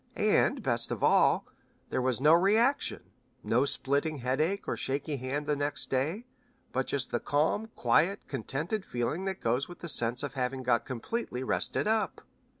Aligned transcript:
And, 0.15 0.63
best 0.63 0.89
of 0.89 1.03
all, 1.03 1.45
there 1.91 2.01
was 2.01 2.19
no 2.19 2.33
reaction: 2.33 3.11
no 3.43 3.65
splitting 3.65 4.17
headache 4.17 4.67
or 4.67 4.75
shaky 4.75 5.17
hand 5.17 5.45
the 5.45 5.55
next 5.55 5.91
day, 5.91 6.25
but 6.73 6.87
just 6.87 7.11
the 7.11 7.19
calm, 7.19 7.67
quiet, 7.75 8.27
contented 8.27 8.83
feeling 8.83 9.25
that 9.25 9.39
goes 9.41 9.67
with 9.67 9.77
the 9.77 9.87
sense 9.89 10.23
of 10.23 10.33
having 10.33 10.63
got 10.63 10.85
completely 10.85 11.43
rested 11.43 11.87
up." 11.87 12.21